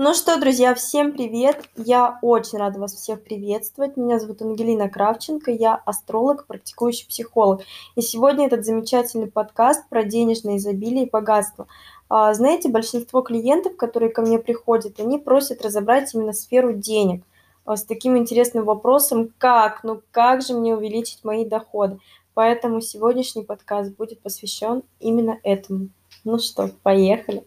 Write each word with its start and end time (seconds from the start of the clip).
Ну 0.00 0.14
что, 0.14 0.38
друзья, 0.38 0.76
всем 0.76 1.10
привет! 1.10 1.68
Я 1.74 2.20
очень 2.22 2.58
рада 2.58 2.78
вас 2.78 2.94
всех 2.94 3.20
приветствовать. 3.24 3.96
Меня 3.96 4.20
зовут 4.20 4.40
Ангелина 4.40 4.88
Кравченко, 4.88 5.50
я 5.50 5.74
астролог, 5.74 6.46
практикующий 6.46 7.08
психолог. 7.08 7.62
И 7.96 8.00
сегодня 8.00 8.46
этот 8.46 8.64
замечательный 8.64 9.26
подкаст 9.26 9.88
про 9.88 10.04
денежное 10.04 10.58
изобилие 10.58 11.06
и 11.06 11.10
богатство. 11.10 11.66
А, 12.08 12.32
знаете, 12.32 12.68
большинство 12.68 13.22
клиентов, 13.22 13.76
которые 13.76 14.12
ко 14.12 14.22
мне 14.22 14.38
приходят, 14.38 15.00
они 15.00 15.18
просят 15.18 15.62
разобрать 15.62 16.14
именно 16.14 16.32
сферу 16.32 16.74
денег 16.74 17.24
а, 17.64 17.76
с 17.76 17.82
таким 17.82 18.16
интересным 18.16 18.66
вопросом, 18.66 19.34
как, 19.36 19.82
ну 19.82 20.00
как 20.12 20.42
же 20.42 20.54
мне 20.54 20.76
увеличить 20.76 21.24
мои 21.24 21.44
доходы. 21.44 21.98
Поэтому 22.34 22.80
сегодняшний 22.82 23.42
подкаст 23.42 23.96
будет 23.96 24.22
посвящен 24.22 24.84
именно 25.00 25.40
этому. 25.42 25.88
Ну 26.22 26.38
что, 26.38 26.70
поехали! 26.84 27.44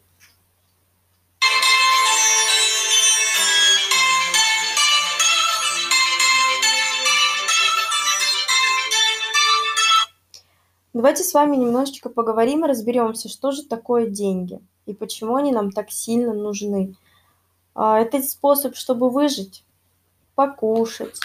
Давайте 11.02 11.24
с 11.24 11.34
вами 11.34 11.56
немножечко 11.56 12.10
поговорим 12.10 12.64
и 12.64 12.68
разберемся, 12.68 13.28
что 13.28 13.50
же 13.50 13.64
такое 13.64 14.06
деньги 14.06 14.60
и 14.86 14.94
почему 14.94 15.36
они 15.36 15.52
нам 15.52 15.72
так 15.72 15.90
сильно 15.90 16.32
нужны. 16.32 16.94
А, 17.74 17.98
это 17.98 18.22
способ, 18.22 18.76
чтобы 18.76 19.10
выжить, 19.10 19.64
покушать, 20.36 21.20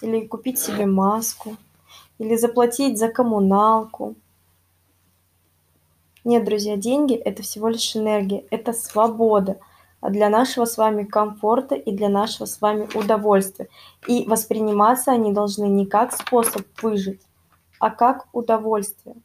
или 0.00 0.26
купить 0.26 0.58
себе 0.58 0.86
маску, 0.86 1.56
или 2.18 2.34
заплатить 2.34 2.98
за 2.98 3.08
коммуналку. 3.08 4.16
Нет, 6.24 6.44
друзья, 6.44 6.76
деньги– 6.76 7.14
это 7.24 7.44
всего 7.44 7.68
лишь 7.68 7.94
энергия, 7.94 8.46
это 8.50 8.72
свобода 8.72 9.60
для 10.02 10.28
нашего 10.28 10.64
с 10.64 10.76
вами 10.76 11.04
комфорта 11.04 11.76
и 11.76 11.92
для 11.92 12.08
нашего 12.08 12.46
с 12.46 12.60
вами 12.60 12.88
удовольствия. 12.96 13.68
И 14.08 14.24
восприниматься 14.26 15.12
они 15.12 15.32
должны 15.32 15.66
не 15.66 15.86
как 15.86 16.12
способ 16.12 16.66
выжить, 16.82 17.20
а 17.78 17.90
как 17.90 18.28
удовольствие, 18.32 19.16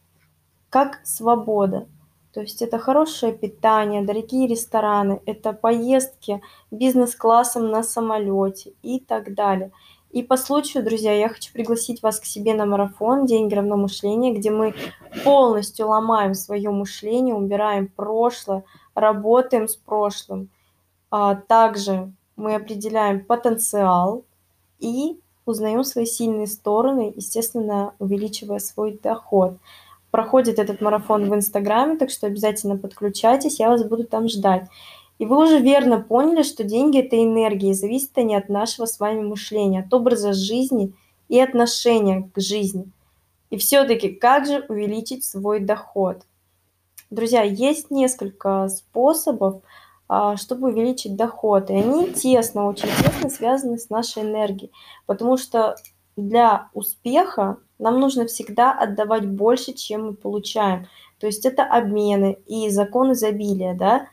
как 0.69 0.99
свобода. 1.03 1.87
То 2.33 2.41
есть 2.41 2.61
это 2.63 2.79
хорошее 2.79 3.33
питание, 3.33 4.01
дорогие 4.01 4.47
рестораны, 4.47 5.21
это 5.25 5.53
поездки 5.53 6.41
бизнес-классом 6.71 7.69
на 7.69 7.83
самолете 7.83 8.73
и 8.81 8.99
так 8.99 9.35
далее. 9.35 9.71
И 10.09 10.21
по 10.21 10.37
случаю, 10.37 10.83
друзья, 10.83 11.11
я 11.13 11.27
хочу 11.27 11.51
пригласить 11.53 12.03
вас 12.03 12.19
к 12.19 12.25
себе 12.25 12.53
на 12.53 12.67
марафон 12.67 13.25
«Деньги 13.25 13.55
равно 13.55 13.77
мышление», 13.77 14.33
где 14.33 14.51
мы 14.51 14.75
полностью 15.23 15.87
ломаем 15.87 16.35
свое 16.35 16.69
мышление, 16.69 17.33
убираем 17.33 17.87
прошлое, 17.87 18.63
работаем 18.93 19.67
с 19.67 19.75
прошлым. 19.75 20.49
А 21.09 21.35
также 21.35 22.11
мы 22.35 22.53
определяем 22.55 23.25
потенциал 23.25 24.23
и 24.79 25.19
узнаем 25.45 25.83
свои 25.83 26.05
сильные 26.05 26.47
стороны, 26.47 27.13
естественно, 27.15 27.93
увеличивая 27.99 28.59
свой 28.59 28.99
доход. 29.01 29.57
Проходит 30.11 30.59
этот 30.59 30.81
марафон 30.81 31.29
в 31.29 31.35
Инстаграме, 31.35 31.97
так 31.97 32.09
что 32.09 32.27
обязательно 32.27 32.77
подключайтесь, 32.77 33.59
я 33.59 33.69
вас 33.69 33.83
буду 33.83 34.03
там 34.03 34.29
ждать. 34.29 34.67
И 35.19 35.25
вы 35.25 35.37
уже 35.37 35.59
верно 35.59 36.01
поняли, 36.01 36.43
что 36.43 36.63
деньги– 36.63 36.99
это 36.99 37.21
энергия, 37.21 37.71
и 37.71 37.73
зависят 37.73 38.17
они 38.17 38.35
от 38.35 38.49
нашего 38.49 38.85
с 38.85 38.99
вами 38.99 39.21
мышления, 39.21 39.81
от 39.81 39.93
образа 39.93 40.33
жизни 40.33 40.93
и 41.29 41.39
отношения 41.39 42.29
к 42.33 42.39
жизни. 42.39 42.85
И 43.49 43.57
все-таки, 43.57 44.09
как 44.09 44.45
же 44.45 44.65
увеличить 44.67 45.23
свой 45.23 45.59
доход? 45.59 46.23
Друзья, 47.09 47.43
есть 47.43 47.91
несколько 47.91 48.67
способов, 48.69 49.61
чтобы 50.35 50.69
увеличить 50.69 51.15
доход. 51.15 51.69
И 51.69 51.73
они 51.73 52.11
тесно, 52.11 52.67
очень 52.67 52.89
тесно 53.01 53.29
связаны 53.29 53.77
с 53.77 53.89
нашей 53.89 54.23
энергией. 54.23 54.71
Потому 55.05 55.37
что 55.37 55.75
для 56.15 56.69
успеха 56.73 57.57
нам 57.79 57.99
нужно 57.99 58.25
всегда 58.27 58.71
отдавать 58.71 59.27
больше, 59.27 59.73
чем 59.73 60.07
мы 60.07 60.13
получаем. 60.13 60.87
То 61.19 61.27
есть 61.27 61.45
это 61.45 61.63
обмены 61.63 62.37
и 62.47 62.69
закон 62.69 63.13
изобилия, 63.13 63.73
да. 63.73 64.07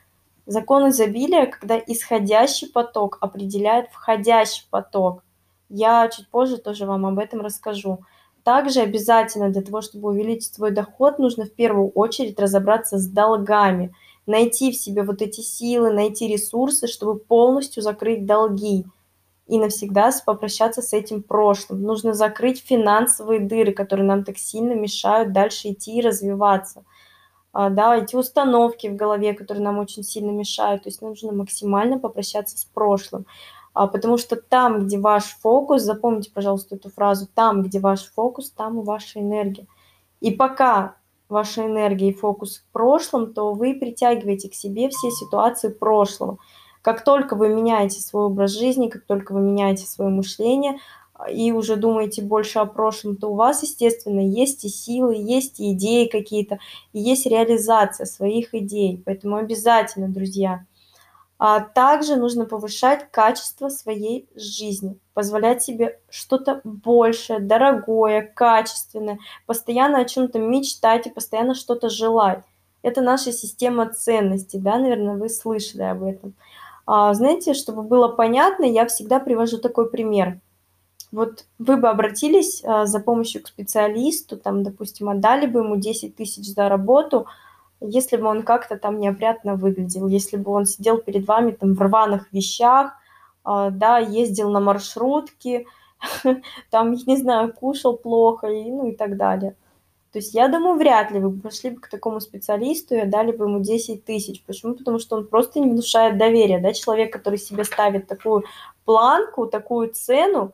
Закон 0.47 0.88
изобилия, 0.88 1.47
когда 1.47 1.78
исходящий 1.78 2.69
поток 2.69 3.19
определяет 3.20 3.91
входящий 3.91 4.66
поток. 4.70 5.22
Я 5.69 6.09
чуть 6.09 6.28
позже 6.28 6.56
тоже 6.56 6.86
вам 6.86 7.06
об 7.06 7.19
этом 7.19 7.41
расскажу. 7.41 8.00
Также 8.42 8.81
обязательно 8.81 9.50
для 9.50 9.62
того, 9.62 9.82
чтобы 9.82 10.09
увеличить 10.09 10.54
свой 10.54 10.70
доход, 10.70 11.19
нужно 11.19 11.44
в 11.44 11.53
первую 11.53 11.91
очередь 11.91 12.41
разобраться 12.41 12.97
с 12.98 13.06
долгами– 13.06 13.94
найти 14.30 14.70
в 14.70 14.76
себе 14.76 15.02
вот 15.02 15.20
эти 15.20 15.41
силы, 15.41 15.92
найти 15.92 16.28
ресурсы, 16.28 16.86
чтобы 16.86 17.18
полностью 17.18 17.82
закрыть 17.82 18.24
долги 18.24 18.86
и 19.46 19.58
навсегда 19.58 20.10
попрощаться 20.24 20.80
с 20.80 20.92
этим 20.92 21.22
прошлым. 21.22 21.82
Нужно 21.82 22.14
закрыть 22.14 22.62
финансовые 22.64 23.41
дыры, 23.41 23.72
которые 23.72 24.06
нам 24.06 24.24
так 24.24 24.38
сильно 24.38 24.72
мешают 24.72 25.32
дальше 25.32 25.70
идти 25.72 25.98
и 25.98 26.02
развиваться. 26.02 26.84
А, 27.52 27.68
да, 27.68 27.96
эти 27.96 28.14
установки 28.14 28.86
в 28.86 28.94
голове, 28.94 29.34
которые 29.34 29.64
нам 29.64 29.78
очень 29.78 30.04
сильно 30.04 30.30
мешают. 30.30 30.84
То 30.84 30.88
есть 30.88 31.02
нужно 31.02 31.32
максимально 31.32 31.98
попрощаться 31.98 32.56
с 32.56 32.64
прошлым. 32.64 33.26
А, 33.74 33.88
потому 33.88 34.18
что 34.18 34.36
там, 34.36 34.86
где 34.86 34.98
ваш 34.98 35.24
фокус, 35.24 35.82
запомните, 35.82 36.30
пожалуйста, 36.32 36.76
эту 36.76 36.91
фразу, 36.91 37.26
там, 37.34 37.62
где 37.62 37.80
ваш 37.80 38.04
фокус, 38.04 38.50
там 38.50 38.80
и 38.80 38.84
ваша 38.84 39.20
энергия. 39.20 39.66
И 40.20 40.30
пока 40.30 40.97
ваша 41.30 41.66
энергия 41.66 42.10
и 42.10 42.14
фокус 42.14 42.58
в 42.58 42.72
прошлом, 42.72 43.32
то 43.32 43.52
вы 43.52 43.74
притягиваете 43.74 44.48
к 44.48 44.54
себе 44.54 44.88
все 44.88 45.10
ситуации 45.10 45.68
прошлого. 45.68 46.38
Как 46.82 47.04
только 47.04 47.36
вы 47.36 47.48
меняете 47.48 48.00
свой 48.00 48.24
образ 48.24 48.52
жизни, 48.52 48.88
как 48.88 49.04
только 49.04 49.32
вы 49.32 49.41
меняете 49.41 49.86
свое 49.86 50.10
мышление 50.10 50.78
и 51.30 51.52
уже 51.52 51.76
думаете 51.76 52.22
больше 52.22 52.58
о 52.58 52.64
прошлом, 52.64 53.16
то 53.16 53.30
у 53.30 53.34
вас, 53.34 53.62
естественно, 53.62 54.20
есть 54.20 54.64
и 54.64 54.68
силы, 54.68 55.14
есть 55.16 55.60
и 55.60 55.72
идеи 55.72 56.06
какие-то, 56.06 56.58
и 56.92 57.00
есть 57.00 57.26
реализация 57.26 58.06
своих 58.06 58.54
идей. 58.54 59.02
Поэтому 59.04 59.36
обязательно, 59.36 60.08
друзья, 60.08 60.64
а 61.43 61.61
также 61.61 62.17
нужно 62.17 62.45
повышать 62.45 63.11
качество 63.11 63.71
своей 63.71 64.28
жизни, 64.37 64.99
позволять 65.15 65.62
себе 65.62 65.99
что-то 66.11 66.61
большее, 66.65 67.41
дорогое, 67.41 68.21
качественное, 68.21 69.19
постоянно 69.47 70.01
о 70.01 70.05
чем-то 70.05 70.39
мечтать 70.39 71.06
и 71.06 71.11
постоянно 71.11 71.55
что-то 71.55 71.89
желать. 71.89 72.45
Это 72.83 73.01
наша 73.01 73.33
система 73.33 73.89
ценностей, 73.89 74.59
да, 74.59 74.77
наверное, 74.77 75.17
вы 75.17 75.31
слышали 75.31 75.81
об 75.81 76.03
этом. 76.03 76.34
А, 76.84 77.15
знаете, 77.15 77.55
чтобы 77.55 77.84
было 77.84 78.09
понятно, 78.09 78.65
я 78.65 78.87
всегда 78.87 79.19
привожу 79.19 79.57
такой 79.57 79.89
пример. 79.89 80.41
Вот 81.11 81.47
вы 81.59 81.78
бы 81.78 81.89
обратились 81.89 82.62
а, 82.62 82.84
за 82.84 83.01
помощью 83.01 83.43
к 83.43 83.49
специалисту, 83.49 84.37
там, 84.37 84.62
допустим, 84.62 85.09
отдали 85.09 85.47
бы 85.47 85.61
ему 85.61 85.77
10 85.77 86.17
тысяч 86.17 86.45
за 86.53 86.69
работу– 86.69 87.27
если 87.80 88.16
бы 88.16 88.26
он 88.26 88.42
как-то 88.42 88.76
там 88.76 89.00
неопрятно 89.00 89.56
выглядел, 89.56 90.06
если 90.06 90.36
бы 90.36 90.52
он 90.52 90.66
сидел 90.66 90.98
перед 90.98 91.26
вами 91.26 91.52
там 91.52 91.74
в 91.74 91.80
рваных 91.80 92.32
вещах, 92.32 92.92
а, 93.42 93.70
да, 93.70 93.98
ездил 93.98 94.50
на 94.50 94.60
маршрутке, 94.60 95.66
там, 96.70 96.92
не 96.92 97.16
знаю, 97.16 97.52
кушал 97.52 97.96
плохо, 97.96 98.48
и, 98.48 98.70
ну 98.70 98.88
и 98.88 98.94
так 98.94 99.16
далее. 99.16 99.56
То 100.12 100.18
есть 100.18 100.34
я 100.34 100.48
думаю, 100.48 100.76
вряд 100.76 101.12
ли 101.12 101.20
вы 101.20 101.30
пошли 101.30 101.70
бы 101.70 101.80
к 101.80 101.88
такому 101.88 102.20
специалисту 102.20 102.96
и 102.96 102.98
отдали 102.98 103.30
бы 103.30 103.44
ему 103.44 103.60
10 103.60 104.04
тысяч. 104.04 104.42
Почему? 104.44 104.74
Потому 104.74 104.98
что 104.98 105.16
он 105.16 105.26
просто 105.26 105.60
не 105.60 105.70
внушает 105.70 106.18
доверия. 106.18 106.58
Да? 106.58 106.72
Человек, 106.72 107.12
который 107.12 107.38
себе 107.38 107.64
ставит 107.64 108.08
такую 108.08 108.44
планку, 108.84 109.47
такую 109.47 109.92
цену, 109.92 110.52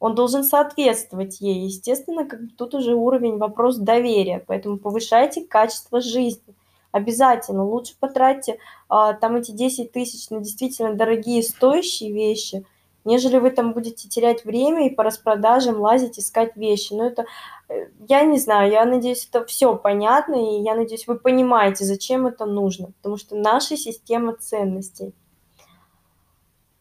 он 0.00 0.16
должен 0.16 0.42
соответствовать 0.42 1.40
ей. 1.40 1.66
Естественно, 1.66 2.26
как 2.26 2.42
бы 2.42 2.48
тут 2.48 2.74
уже 2.74 2.96
уровень 2.96 3.38
вопрос 3.38 3.76
доверия. 3.76 4.42
Поэтому 4.44 4.76
повышайте 4.76 5.44
качество 5.44 6.00
жизни 6.00 6.54
обязательно 6.96 7.64
лучше 7.64 7.94
потратьте 7.98 8.58
а, 8.88 9.12
там 9.12 9.36
эти 9.36 9.52
10 9.52 9.92
тысяч 9.92 10.30
на 10.30 10.40
действительно 10.40 10.94
дорогие 10.94 11.42
стоящие 11.42 12.12
вещи, 12.12 12.64
нежели 13.04 13.38
вы 13.38 13.50
там 13.50 13.72
будете 13.72 14.08
терять 14.08 14.44
время 14.44 14.86
и 14.86 14.94
по 14.94 15.04
распродажам 15.04 15.80
лазить, 15.80 16.18
искать 16.18 16.56
вещи. 16.56 16.92
Но 16.92 17.06
это, 17.06 17.26
э, 17.68 17.88
я 18.08 18.22
не 18.22 18.38
знаю, 18.38 18.70
я 18.70 18.84
надеюсь, 18.84 19.28
это 19.30 19.44
все 19.44 19.76
понятно, 19.76 20.34
и 20.34 20.62
я 20.62 20.74
надеюсь, 20.74 21.06
вы 21.06 21.18
понимаете, 21.18 21.84
зачем 21.84 22.26
это 22.26 22.46
нужно, 22.46 22.88
потому 22.96 23.16
что 23.16 23.36
наша 23.36 23.76
система 23.76 24.34
ценностей– 24.34 25.14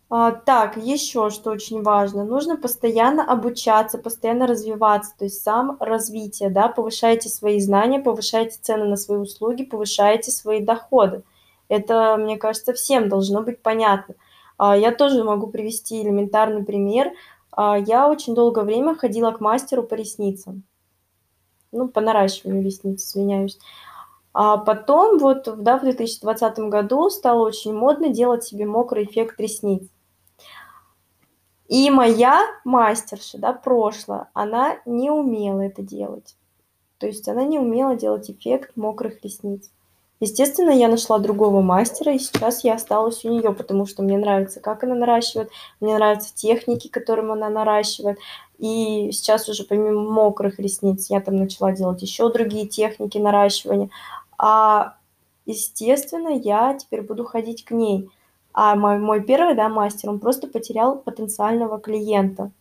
а, 0.09 0.31
так, 0.31 0.77
еще 0.77 1.31
что 1.31 1.49
очень 1.51 1.81
важно, 1.81 2.23
нужно 2.25 2.57
постоянно 2.57 3.25
обучаться, 3.29 3.97
постоянно 3.97 4.45
развиваться, 4.45 5.13
то 5.17 5.25
есть 5.25 5.41
саморазвитие, 5.41 6.49
да, 6.49 6.67
повышайте 6.67 7.27
свои 7.29 7.59
знания, 7.59 7.99
повышайте 7.99 8.57
цены 8.61 8.85
на 8.85 8.97
свои 8.97 9.17
услуги, 9.17 9.63
повышайте 9.63 10.31
свои 10.31 10.61
доходы. 10.61 11.23
Это, 11.69 12.17
мне 12.17 12.37
кажется, 12.37 12.73
всем 12.73 13.09
должно 13.09 13.41
быть 13.41 13.63
понятно. 13.63 14.15
А, 14.57 14.77
я 14.77 14.91
тоже 14.91 15.23
могу 15.23 15.47
привести 15.47 16.01
элементарный 16.01 16.63
пример. 16.63 17.11
А, 17.51 17.77
я 17.77 18.07
очень 18.07 18.35
долгое 18.35 18.63
время 18.63 18.95
ходила 18.95 19.31
к 19.31 19.39
мастеру 19.39 19.81
по 19.81 19.95
ресницам. 19.95 20.63
Ну, 21.71 21.87
по 21.87 21.99
наращиванию 21.99 22.63
ресниц, 22.63 23.03
извиняюсь. 23.03 23.57
А 24.33 24.57
потом 24.57 25.17
вот, 25.17 25.49
да, 25.63 25.77
в 25.79 25.81
2020 25.81 26.59
году 26.59 27.09
стало 27.09 27.45
очень 27.47 27.73
модно 27.73 28.09
делать 28.09 28.43
себе 28.43 28.65
мокрый 28.65 29.05
эффект 29.05 29.39
ресниц. 29.39 29.89
И 31.67 31.89
моя 31.89 32.45
мастерша, 32.63 33.37
да, 33.37 33.53
прошлая, 33.53 34.29
она 34.33 34.77
не 34.85 35.09
умела 35.09 35.61
это 35.61 35.81
делать. 35.81 36.35
То 36.99 37.07
есть 37.07 37.27
она 37.27 37.43
не 37.43 37.59
умела 37.59 37.95
делать 37.95 38.29
эффект 38.29 38.71
мокрых 38.75 39.23
ресниц. 39.23 39.71
Естественно, 40.21 40.69
я 40.69 40.87
нашла 40.87 41.19
другого 41.19 41.61
мастера, 41.61 42.13
и 42.13 42.19
сейчас 42.19 42.63
я 42.63 42.75
осталась 42.75 43.25
у 43.25 43.29
нее, 43.29 43.53
потому 43.53 43.85
что 43.85 44.01
мне 44.01 44.17
нравится, 44.17 44.61
как 44.61 44.83
она 44.83 44.95
наращивает, 44.95 45.49
мне 45.81 45.93
нравятся 45.95 46.33
техники, 46.33 46.87
которым 46.87 47.31
она 47.31 47.49
наращивает. 47.49 48.17
И 48.57 49.11
сейчас 49.11 49.49
уже 49.49 49.65
помимо 49.65 50.09
мокрых 50.09 50.57
ресниц 50.59 51.09
я 51.09 51.19
там 51.19 51.35
начала 51.35 51.73
делать 51.73 52.01
еще 52.01 52.31
другие 52.31 52.65
техники 52.65 53.17
наращивания. 53.17 53.89
А, 54.37 54.95
естественно, 55.45 56.29
я 56.29 56.75
теперь 56.75 57.01
буду 57.01 57.25
ходить 57.25 57.65
к 57.65 57.71
ней. 57.71 58.09
А 58.57 58.77
мой, 58.77 58.99
мой 58.99 59.21
первый, 59.21 59.53
да, 59.53 59.67
мастер, 59.67 60.09
он 60.09 60.19
просто 60.19 60.47
потерял 60.47 60.97
потенциального 60.97 61.77
клиента. 61.77 62.51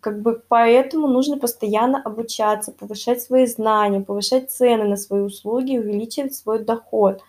Как 0.00 0.20
бы 0.20 0.42
поэтому 0.46 1.08
нужно 1.08 1.38
постоянно 1.38 2.02
обучаться, 2.02 2.72
повышать 2.72 3.22
свои 3.22 3.46
знания, 3.46 4.02
повышать 4.02 4.50
цены 4.50 4.84
на 4.84 4.98
свои 4.98 5.22
услуги, 5.22 5.78
увеличивать 5.78 6.34
свой 6.34 6.62
доход. 6.62 7.22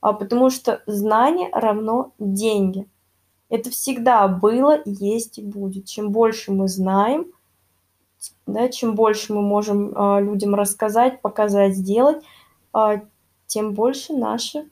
А 0.00 0.14
потому 0.14 0.48
что 0.48 0.80
знание 0.86 1.50
равно 1.52 2.12
деньги. 2.18 2.88
Это 3.50 3.68
всегда 3.68 4.26
было, 4.26 4.80
есть 4.86 5.36
и 5.36 5.42
будет. 5.42 5.84
Чем 5.84 6.12
больше 6.12 6.50
мы 6.50 6.66
знаем, 6.66 7.26
да, 8.46 8.70
чем 8.70 8.94
больше 8.94 9.34
мы 9.34 9.42
можем 9.42 9.92
э, 9.94 10.22
людям 10.22 10.54
рассказать, 10.54 11.20
показать, 11.20 11.74
сделать, 11.76 12.24
э, 12.74 13.00
тем 13.46 13.74
больше 13.74 14.14
наши 14.14 14.66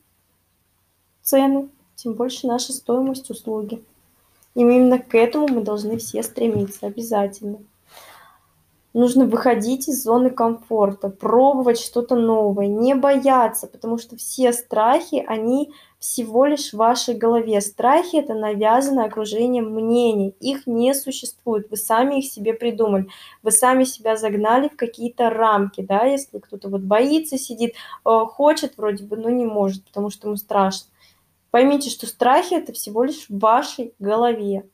цены, 1.20 1.68
тем 1.96 2.14
больше 2.14 2.46
наша 2.46 2.72
стоимость 2.72 3.30
услуги. 3.30 3.82
И 4.54 4.60
именно 4.60 4.98
к 4.98 5.14
этому 5.14 5.48
мы 5.48 5.62
должны 5.62 5.98
все 5.98 6.22
стремиться 6.22 6.86
обязательно. 6.86 7.58
Нужно 8.92 9.24
выходить 9.24 9.88
из 9.88 10.04
зоны 10.04 10.30
комфорта, 10.30 11.08
пробовать 11.08 11.80
что-то 11.80 12.14
новое, 12.14 12.68
не 12.68 12.94
бояться, 12.94 13.66
потому 13.66 13.98
что 13.98 14.16
все 14.16 14.52
страхи, 14.52 15.24
они 15.26 15.72
всего 16.04 16.44
лишь 16.44 16.70
в 16.70 16.76
вашей 16.76 17.14
голове. 17.14 17.60
Страхи– 17.60 18.16
это 18.18 18.34
навязанное 18.34 19.06
окружением 19.06 19.72
мнений. 19.72 20.36
Их 20.38 20.66
не 20.66 20.94
существует. 20.94 21.70
Вы 21.70 21.76
сами 21.76 22.20
их 22.20 22.26
себе 22.26 22.52
придумали. 22.52 23.08
Вы 23.42 23.50
сами 23.50 23.84
себя 23.84 24.16
загнали 24.16 24.68
в 24.68 24.76
какие-то 24.76 25.28
рамки. 25.30 25.80
Да? 25.80 26.04
Если 26.04 26.38
кто-то 26.38 26.68
вот 26.68 26.82
боится, 26.82 27.38
сидит, 27.38 27.72
э, 28.04 28.18
хочет 28.28 28.76
вроде 28.76 29.02
бы, 29.02 29.16
но 29.16 29.30
не 29.30 29.46
может, 29.46 29.82
потому 29.86 30.10
что 30.10 30.28
ему 30.28 30.36
страшно. 30.36 30.88
Поймите, 31.54 31.88
что 31.88 32.08
страхи– 32.08 32.54
это 32.54 32.72
всего 32.72 33.04
лишь 33.04 33.26
в 33.28 33.38
вашей 33.38 33.94
голове. 34.00 34.68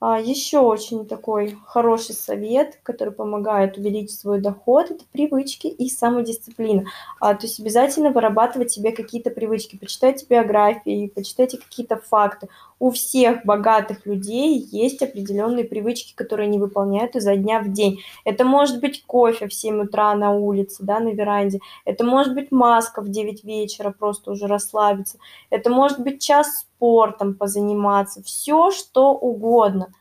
А, 0.00 0.18
еще 0.18 0.58
очень 0.58 1.06
такой 1.06 1.56
хороший 1.64 2.16
совет, 2.16 2.80
который 2.82 3.12
помогает 3.12 3.78
увеличить 3.78 4.18
свой 4.18 4.40
доход, 4.40 4.90
это 4.90 5.04
привычки 5.12 5.68
и 5.68 5.88
самодисциплина. 5.88 6.86
А, 7.20 7.34
то 7.36 7.46
есть 7.46 7.60
обязательно 7.60 8.10
вырабатывать 8.10 8.72
себе 8.72 8.90
какие-то 8.90 9.30
привычки, 9.30 9.78
почитайте 9.78 10.26
биографии, 10.28 11.12
почитайте 11.14 11.58
какие-то 11.58 11.98
факты. 11.98 12.48
У 12.78 12.90
всех 12.90 13.46
богатых 13.46 14.04
людей 14.04 14.58
есть 14.58 15.02
определенные 15.02 15.64
привычки, 15.64 16.14
которые 16.14 16.46
они 16.46 16.58
выполняют 16.58 17.16
изо 17.16 17.34
дня 17.34 17.60
в 17.60 17.72
день. 17.72 18.00
Это 18.24 18.44
может 18.44 18.80
быть 18.80 19.02
кофе 19.06 19.48
в 19.48 19.54
7 19.54 19.82
утра 19.82 20.14
на 20.14 20.32
улице, 20.32 20.84
да, 20.84 21.00
на 21.00 21.08
веранде. 21.08 21.60
Это 21.86 22.04
может 22.04 22.34
быть 22.34 22.52
маска 22.52 23.00
в 23.00 23.08
9 23.08 23.44
вечера, 23.44 23.94
просто 23.98 24.32
уже 24.32 24.46
расслабиться. 24.46 25.18
Это 25.48 25.70
может 25.70 26.00
быть 26.00 26.20
час 26.20 26.66
спортом 26.76 27.34
позаниматься, 27.34 28.22
все 28.22 28.70
что 28.70 29.12
угодно. 29.12 29.92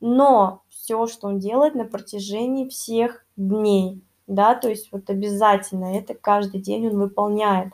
Но 0.00 0.62
все, 0.68 1.06
что 1.06 1.28
он 1.28 1.38
делает 1.38 1.74
на 1.74 1.84
протяжении 1.84 2.68
всех 2.68 3.24
дней, 3.36 4.02
да, 4.26 4.54
то 4.54 4.68
есть 4.68 4.92
вот 4.92 5.08
обязательно 5.08 5.96
это 5.96 6.12
каждый 6.14 6.60
день 6.60 6.88
он 6.88 6.98
выполняет. 6.98 7.72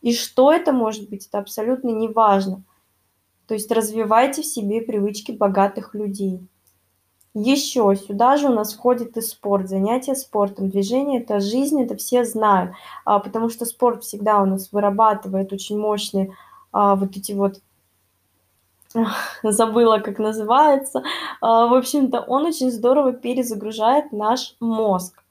И 0.00 0.14
что 0.14 0.52
это 0.52 0.72
может 0.72 1.10
быть, 1.10 1.26
это 1.26 1.38
абсолютно 1.38 1.88
не 1.88 2.08
важно. 2.08 2.62
То 3.50 3.54
есть 3.54 3.72
развивайте 3.72 4.42
в 4.42 4.46
себе 4.46 4.80
привычки 4.80 5.32
богатых 5.32 5.92
людей. 5.96 6.46
Еще 7.34 7.96
сюда 7.96 8.36
же 8.36 8.46
у 8.46 8.52
нас 8.52 8.74
входит 8.74 9.16
и 9.16 9.20
спорт, 9.20 9.68
занятия 9.68 10.14
спортом. 10.14 10.70
Движение– 10.70 11.20
это 11.22 11.40
жизнь, 11.40 11.82
это 11.82 11.96
все 11.96 12.24
знают. 12.24 12.76
А, 13.04 13.18
потому 13.18 13.48
что 13.48 13.64
спорт 13.64 14.04
всегда 14.04 14.40
у 14.40 14.46
нас 14.46 14.70
вырабатывает 14.70 15.52
очень 15.52 15.80
мощные 15.80 16.32
а, 16.70 16.94
вот 16.94 17.16
эти 17.16 17.32
вот 17.32 17.60
забыла, 19.42 19.98
как 19.98 20.20
называется. 20.20 21.02
А, 21.40 21.66
в 21.66 21.74
общем-то, 21.74 22.20
он 22.20 22.46
очень 22.46 22.70
здорово 22.70 23.14
перезагружает 23.14 24.12
наш 24.12 24.54
мозг. 24.60 25.24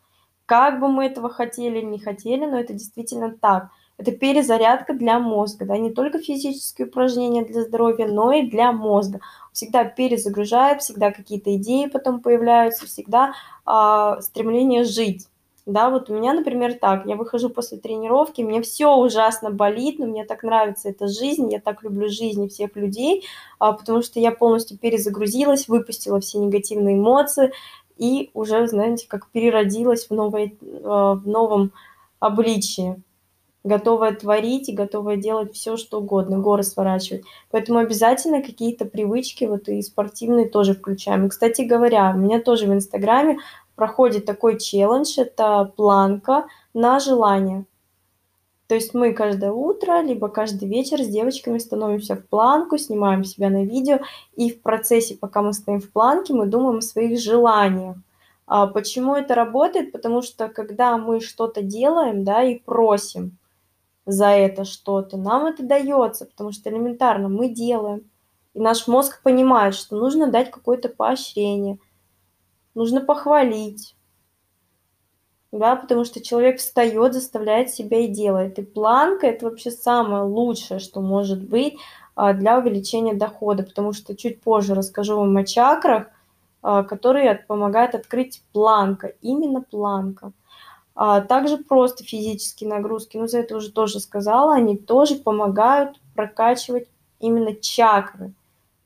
Как 0.46 0.82
бы 0.82 0.90
мы 0.90 1.06
этого 1.06 1.30
хотели 1.30 1.80
не 1.80 2.00
хотели, 2.00 2.46
но 2.46 2.60
это 2.60 2.74
действительно 2.74 3.34
так. 3.40 3.70
Это 4.00 4.14
перезарядка 4.14 4.94
для 4.94 5.20
мозга, 5.20 5.66
да, 5.66 5.78
не 5.78 5.92
только 5.92 6.20
физические 6.20 6.88
упражнения 6.88 7.44
для 7.44 7.64
здоровья, 7.64 8.08
но 8.08 8.32
и 8.32 8.44
для 8.50 8.72
мозга. 8.72 9.20
Всегда 9.52 9.84
перезагружает, 9.84 10.82
всегда 10.82 11.12
какие-то 11.12 11.54
идеи 11.58 11.88
потом 11.88 12.22
появляются, 12.22 12.88
всегда 12.88 13.34
э, 13.68 14.22
стремление 14.22 14.86
жить. 14.86 15.28
Да, 15.66 15.90
вот 15.90 16.10
у 16.10 16.14
меня, 16.16 16.34
например, 16.34 16.76
так, 16.76 17.06
я 17.08 17.18
выхожу 17.18 17.50
после 17.50 17.78
тренировки, 17.78 18.42
мне 18.42 18.62
все 18.62 18.96
ужасно 18.96 19.52
болит, 19.52 20.00
но 20.00 20.06
мне 20.06 20.24
так 20.24 20.44
нравится 20.44 20.88
эта 20.88 21.10
жизнь, 21.10 21.52
я 21.52 21.60
так 21.60 21.84
люблю 21.84 22.08
жизнь 22.08 22.46
и 22.46 22.48
всех 22.48 22.78
людей, 22.78 23.26
а, 23.60 23.74
потому 23.74 24.02
что 24.02 24.22
я 24.22 24.32
полностью 24.32 24.78
перезагрузилась, 24.78 25.68
выпустила 25.68 26.22
все 26.22 26.40
негативные 26.40 26.96
эмоции 26.96 27.52
и 27.98 28.32
уже, 28.34 28.66
знаете, 28.66 29.10
как 29.10 29.28
переродилась 29.28 30.08
в, 30.08 30.12
новой, 30.12 30.58
а, 30.86 31.16
в 31.16 31.28
новом 31.28 31.74
обличии 32.22 33.04
готовая 33.70 34.14
творить 34.14 34.68
и 34.68 34.76
готовая 34.76 35.16
делать 35.16 35.54
все, 35.54 35.78
что 35.78 36.00
угодно, 36.00 36.40
горы 36.40 36.64
сворачивать. 36.64 37.24
Поэтому 37.52 37.80
обязательно 37.80 38.42
какие-то 38.42 38.86
привычки 38.86 39.46
вот 39.46 39.70
и 39.70 39.82
спортивные 39.82 40.50
тоже 40.50 40.74
включаем. 40.74 41.26
И, 41.26 41.30
кстати 41.30 41.62
говоря, 41.62 42.12
у 42.14 42.18
меня 42.18 42.42
тоже 42.42 42.68
в 42.68 42.74
Инстаграме 42.74 43.38
проходит 43.76 44.26
такой 44.26 44.60
челлендж, 44.60 45.18
это 45.18 45.72
планка 45.78 46.48
на 46.74 47.00
желание. 47.00 47.66
То 48.68 48.76
есть 48.76 48.94
мы 48.94 49.14
каждое 49.14 49.52
утро, 49.52 50.02
либо 50.02 50.30
каждый 50.30 50.70
вечер 50.70 51.02
с 51.02 51.08
девочками 51.08 51.58
становимся 51.58 52.16
в 52.16 52.28
планку, 52.28 52.78
снимаем 52.78 53.24
себя 53.24 53.50
на 53.50 53.66
видео, 53.66 54.00
и 54.36 54.52
в 54.52 54.62
процессе, 54.62 55.16
пока 55.16 55.42
мы 55.42 55.54
стоим 55.54 55.80
в 55.80 55.92
планке, 55.92 56.34
мы 56.34 56.46
думаем 56.46 56.78
о 56.78 56.82
своих 56.82 57.20
желаниях. 57.20 57.96
А 58.46 58.68
почему 58.68 59.16
это 59.16 59.34
работает? 59.34 59.92
Потому 59.92 60.22
что 60.22 60.50
когда 60.50 60.98
мы 60.98 61.20
что-то 61.20 61.64
делаем, 61.64 62.24
да, 62.24 62.44
и 62.44 62.60
просим 62.60 63.39
за 64.12 64.28
это 64.28 64.66
что-то, 64.66 65.18
нам 65.18 65.46
это 65.46 65.64
дается, 65.64 66.26
потому 66.26 66.52
что 66.52 66.70
элементарно 66.70 67.30
мы 67.30 67.50
делаем. 67.50 68.10
И 68.54 68.60
наш 68.60 68.88
мозг 68.88 69.22
понимает, 69.22 69.76
что 69.76 69.96
нужно 69.96 70.28
дать 70.28 70.52
какое-то 70.52 70.90
поощрение– 70.90 71.78
нужно 72.80 73.02
похвалить. 73.02 73.96
Да, 75.52 75.76
потому 75.76 76.06
что 76.06 76.22
человек 76.22 76.60
встает, 76.60 77.14
заставляет 77.14 77.72
себя 77.72 78.00
и 78.00 78.08
делает. 78.08 78.60
И 78.60 78.62
планка– 78.62 79.28
это 79.28 79.46
вообще 79.46 79.72
самое 79.72 80.24
лучшее, 80.24 80.80
что 80.80 81.02
может 81.02 81.42
быть 81.42 81.76
а, 82.16 82.34
для 82.34 82.60
увеличения 82.60 83.16
дохода, 83.16 83.64
потому 83.64 83.92
что 83.94 84.16
чуть 84.16 84.42
позже 84.42 84.76
расскажу 84.76 85.18
вам 85.18 85.36
о 85.38 85.44
чакрах, 85.44 86.08
а, 86.62 86.84
которые 86.84 87.44
помогают 87.48 87.96
открыть 87.96 88.44
планка, 88.54 89.14
именно 89.22 89.62
планка. 89.62 90.32
А 91.02 91.22
также 91.22 91.56
просто 91.56 92.04
физические 92.04 92.70
нагрузки, 92.70 93.16
ну 93.16 93.26
за 93.26 93.40
это 93.40 93.56
уже 93.56 93.72
тоже 93.72 94.02
сказала, 94.02 94.56
они 94.56 94.76
тоже 94.76 95.16
помогают 95.16 95.98
прокачивать 96.14 96.90
именно 97.22 97.56
чакры, 97.56 98.34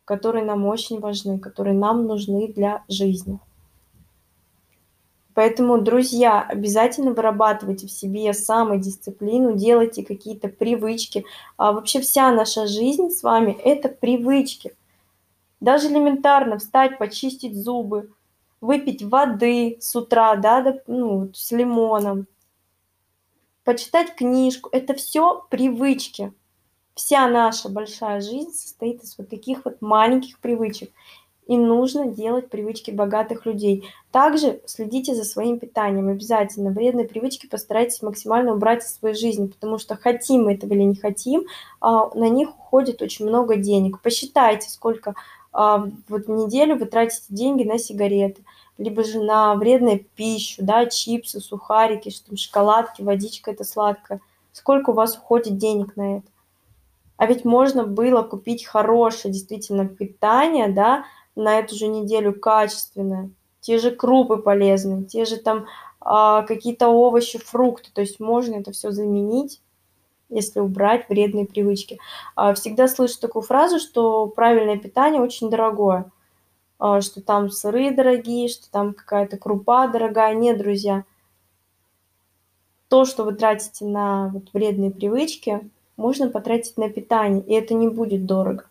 которые 0.06 0.46
нам 0.46 0.64
очень 0.68 1.00
важны, 1.00 1.40
которые 1.40 1.74
нам 1.74 2.06
нужны 2.06 2.54
для 2.54 2.84
жизни. 2.88 3.40
Поэтому, 5.34 5.82
друзья, 5.82 6.46
обязательно 6.48 7.14
вырабатывайте 7.14 7.88
в 7.88 7.92
себе 7.92 8.32
самодисциплину, 8.34 9.56
делайте 9.56 10.06
какие-то 10.06 10.50
привычки. 10.50 11.26
А 11.58 11.72
вообще 11.72 12.00
вся 12.00 12.32
наша 12.32 12.68
жизнь 12.68 13.10
с 13.10 13.24
вами– 13.24 13.58
это 13.66 13.90
привычки. 13.90 14.76
Даже 15.60 15.88
элементарно 15.88 16.60
встать, 16.60 17.00
почистить 17.00 17.56
зубы, 17.56 18.12
выпить 18.64 19.04
воды 19.04 19.78
с 19.82 19.94
утра, 19.94 20.38
да, 20.38 20.78
ну, 20.88 21.30
с 21.34 21.52
лимоном, 21.52 22.28
почитать 23.66 24.16
книжку– 24.16 24.70
это 24.72 24.94
все 24.94 25.46
привычки. 25.50 26.32
Вся 26.96 27.28
наша 27.28 27.68
большая 27.68 28.22
жизнь 28.22 28.52
состоит 28.52 29.04
из 29.04 29.18
вот 29.18 29.28
таких 29.28 29.66
вот 29.66 29.82
маленьких 29.82 30.40
привычек. 30.40 30.92
И 31.46 31.58
нужно 31.58 32.06
делать 32.06 32.50
привычки 32.50 32.90
богатых 32.90 33.46
людей. 33.46 33.86
Также 34.12 34.62
следите 34.66 35.14
за 35.14 35.26
своим 35.26 35.60
питанием 35.60 36.08
обязательно. 36.08 36.70
Вредные 36.70 37.06
привычки 37.06 37.48
постарайтесь 37.48 38.02
максимально 38.02 38.54
убрать 38.54 38.86
из 38.86 38.96
своей 38.96 39.16
жизни, 39.16 39.48
потому 39.48 39.78
что 39.78 39.98
хотим 39.98 40.44
мы 40.44 40.54
этого 40.54 40.72
или 40.72 40.84
не 40.84 40.96
хотим, 40.96 41.44
а, 41.82 42.16
на 42.16 42.30
них 42.30 42.58
уходит 42.58 43.02
очень 43.02 43.26
много 43.26 43.58
денег. 43.58 44.00
Посчитайте, 44.00 44.70
сколько 44.70 45.16
а, 45.54 45.88
вот 46.08 46.26
в 46.26 46.32
неделю 46.32 46.78
вы 46.78 46.86
тратите 46.86 47.26
деньги 47.30 47.64
на 47.64 47.78
сигареты, 47.78 48.44
либо 48.78 49.04
же 49.04 49.22
на 49.22 49.56
вредную 49.56 50.06
пищу, 50.16 50.64
да, 50.64 50.86
чипсы, 50.86 51.40
сухарики, 51.40 52.10
что 52.10 52.28
там, 52.28 52.38
шоколадки, 52.38 53.02
водичка 53.02 53.52
это 53.52 53.64
сладкое. 53.64 54.20
Сколько 54.52 54.92
у 54.92 54.94
вас 54.94 55.18
уходит 55.18 55.58
денег 55.58 55.96
на 55.96 56.18
это? 56.18 56.28
А 57.18 57.26
ведь 57.26 57.46
можно 57.46 57.86
было 57.86 58.24
купить 58.24 58.66
хорошее 58.66 59.34
действительно 59.34 59.88
питание, 59.88 60.68
да, 60.68 61.06
на 61.36 61.60
эту 61.60 61.76
же 61.76 61.88
неделю 61.88 62.38
качественное. 62.38 63.30
Те 63.62 63.78
же 63.78 63.92
крупы 63.92 64.38
полезные, 64.38 65.06
те 65.06 65.26
же 65.26 65.38
там 65.38 65.66
а, 66.02 66.42
какие-то 66.44 66.90
овощи, 66.90 67.40
фрукты. 67.40 67.90
То 67.94 68.02
есть 68.02 68.20
можно 68.20 68.56
это 68.56 68.72
все 68.72 68.92
заменить, 68.92 69.62
если 70.30 70.60
убрать 70.60 71.08
вредные 71.08 71.46
привычки. 71.46 72.00
А, 72.36 72.54
всегда 72.54 72.88
слышу 72.88 73.20
такую 73.20 73.44
фразу, 73.44 73.80
что 73.80 74.28
правильное 74.28 74.78
питание 74.78 75.22
очень 75.22 75.50
дорогое. 75.50 76.12
А, 76.86 77.00
что 77.00 77.22
там 77.22 77.50
сыры 77.50 77.96
дорогие, 77.96 78.50
что 78.50 78.70
там 78.70 78.94
какая-то 78.94 79.38
крупа 79.38 79.88
дорогая. 79.88 80.36
Нет, 80.36 80.58
друзья. 80.58 81.06
То, 82.90 83.06
что 83.06 83.24
вы 83.24 83.36
тратите 83.36 83.86
на 83.86 84.28
вот 84.34 84.50
вредные 84.52 84.92
привычки, 84.92 85.62
можно 85.96 86.28
потратить 86.28 86.76
на 86.78 86.90
питание, 86.90 87.42
и 87.42 87.54
это 87.54 87.74
не 87.74 87.88
будет 87.88 88.26
дорого. 88.26 88.66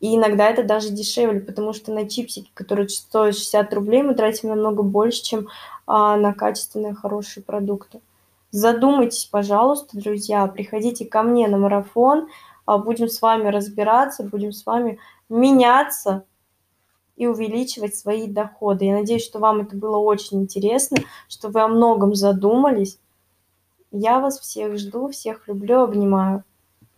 И 0.00 0.16
иногда 0.16 0.50
это 0.50 0.64
даже 0.64 0.90
дешевле, 0.90 1.38
потому 1.38 1.72
что 1.72 1.92
на 1.92 2.08
чипсики, 2.08 2.50
которые 2.52 2.88
стоят 2.88 3.36
60 3.36 3.72
рублей, 3.74 4.02
мы 4.02 4.16
тратим 4.16 4.48
намного 4.48 4.82
больше, 4.82 5.22
чем 5.22 5.46
а, 5.86 6.16
на 6.16 6.34
качественные 6.34 6.94
хорошие 6.94 7.44
продукты. 7.44 8.00
Задумайтесь, 8.50 9.26
пожалуйста, 9.26 9.96
друзья, 9.96 10.44
приходите 10.48 11.04
ко 11.04 11.22
мне 11.22 11.46
на 11.46 11.58
марафон, 11.58 12.26
а, 12.66 12.78
будем 12.78 13.08
с 13.08 13.22
вами 13.22 13.50
разбираться, 13.50 14.24
будем 14.24 14.50
с 14.50 14.66
вами 14.66 14.98
меняться 15.28 16.24
и 17.16 17.26
увеличивать 17.26 17.94
свои 17.94 18.26
доходы. 18.26 18.86
Я 18.86 18.94
надеюсь, 18.94 19.24
что 19.24 19.38
вам 19.38 19.60
это 19.60 19.76
было 19.76 19.96
очень 19.96 20.42
интересно, 20.42 20.98
что 21.28 21.48
вы 21.48 21.60
о 21.60 21.68
многом 21.68 22.14
задумались. 22.14 22.98
Я 23.92 24.18
вас 24.18 24.40
всех 24.40 24.76
жду, 24.78 25.08
всех 25.08 25.46
люблю, 25.46 25.82
обнимаю. 25.82 26.42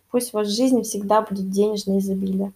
Пусть 0.09 0.31
в 0.31 0.33
вашей 0.33 0.51
жизни 0.51 0.81
всегда 0.81 1.21
будет 1.21 1.49
денежное 1.49 1.99
изобилие. 1.99 2.53